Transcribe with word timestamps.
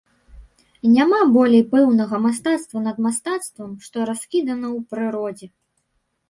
Няма 0.93 1.19
болей 1.35 1.61
пэўнага 1.73 2.19
мастацтва 2.23 2.81
над 2.87 2.97
мастацтвам, 3.07 3.71
што 3.89 3.97
раскідана 4.11 4.67
ў 4.73 4.89
прыродзе. 4.95 5.47